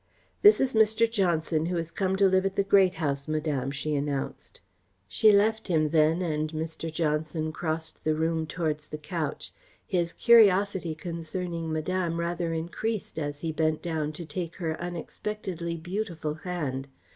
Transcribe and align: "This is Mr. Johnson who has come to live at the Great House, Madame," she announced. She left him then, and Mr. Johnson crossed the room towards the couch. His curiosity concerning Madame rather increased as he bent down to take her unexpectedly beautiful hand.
"This 0.41 0.59
is 0.59 0.73
Mr. 0.73 1.05
Johnson 1.07 1.67
who 1.67 1.75
has 1.77 1.91
come 1.91 2.15
to 2.15 2.27
live 2.27 2.43
at 2.43 2.55
the 2.55 2.63
Great 2.63 2.95
House, 2.95 3.27
Madame," 3.27 3.69
she 3.69 3.93
announced. 3.93 4.59
She 5.07 5.31
left 5.31 5.67
him 5.67 5.89
then, 5.89 6.23
and 6.23 6.51
Mr. 6.53 6.91
Johnson 6.91 7.51
crossed 7.51 8.03
the 8.03 8.15
room 8.15 8.47
towards 8.47 8.87
the 8.87 8.97
couch. 8.97 9.53
His 9.85 10.11
curiosity 10.13 10.95
concerning 10.95 11.71
Madame 11.71 12.19
rather 12.19 12.51
increased 12.51 13.19
as 13.19 13.41
he 13.41 13.51
bent 13.51 13.83
down 13.83 14.11
to 14.13 14.25
take 14.25 14.55
her 14.55 14.75
unexpectedly 14.81 15.77
beautiful 15.77 16.33
hand. 16.33 16.87